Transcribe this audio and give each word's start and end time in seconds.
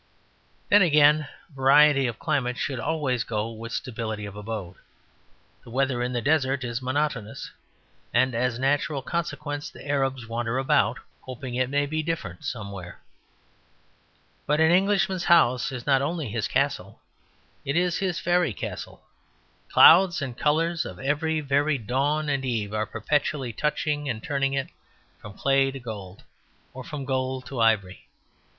Then, 0.69 0.81
again, 0.81 1.27
variety 1.55 2.07
of 2.07 2.17
climate 2.17 2.57
should 2.57 2.79
always 2.79 3.23
go 3.23 3.51
with 3.51 3.71
stability 3.71 4.25
of 4.25 4.35
abode. 4.35 4.77
The 5.63 5.69
weather 5.69 6.01
in 6.01 6.11
the 6.11 6.23
desert 6.23 6.63
is 6.63 6.81
monotonous; 6.81 7.51
and 8.11 8.33
as 8.33 8.57
a 8.57 8.61
natural 8.61 9.03
consequence 9.03 9.69
the 9.69 9.87
Arabs 9.87 10.25
wander 10.27 10.57
about, 10.57 10.97
hoping 11.21 11.53
it 11.53 11.69
may 11.69 11.85
be 11.85 12.01
different 12.01 12.43
somewhere. 12.45 12.99
But 14.47 14.59
an 14.59 14.71
Englishman's 14.71 15.25
house 15.25 15.71
is 15.71 15.85
not 15.85 16.01
only 16.01 16.29
his 16.29 16.47
castle; 16.47 16.99
it 17.63 17.75
is 17.75 17.99
his 17.99 18.17
fairy 18.19 18.53
castle. 18.53 19.03
Clouds 19.69 20.19
and 20.19 20.35
colours 20.35 20.83
of 20.83 20.97
every 20.97 21.41
varied 21.41 21.85
dawn 21.85 22.27
and 22.27 22.43
eve 22.43 22.73
are 22.73 22.87
perpetually 22.87 23.53
touching 23.53 24.09
and 24.09 24.23
turning 24.23 24.53
it 24.53 24.69
from 25.19 25.37
clay 25.37 25.69
to 25.69 25.79
gold, 25.79 26.23
or 26.73 26.83
from 26.83 27.05
gold 27.05 27.45
to 27.45 27.59
ivory. 27.59 28.07